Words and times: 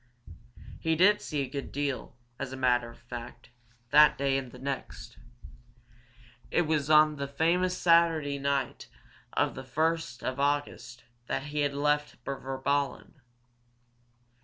He 0.79 0.95
did 0.95 1.21
see 1.21 1.43
a 1.43 1.47
good 1.47 1.71
deal, 1.71 2.15
as 2.39 2.51
a 2.51 2.57
matter 2.57 2.89
of 2.89 2.97
fact, 2.97 3.51
that 3.91 4.17
day 4.17 4.35
and 4.35 4.51
the 4.51 4.57
next. 4.57 5.19
It 6.49 6.63
was 6.63 6.89
on 6.89 7.17
the 7.17 7.27
famous 7.27 7.77
Saturday 7.77 8.39
night 8.39 8.87
of 9.33 9.53
the 9.53 9.63
first 9.63 10.23
of 10.23 10.39
August 10.39 11.03
that 11.27 11.43
he 11.53 11.59
had 11.59 11.75
left 11.75 12.15
Virballen. 12.25 13.13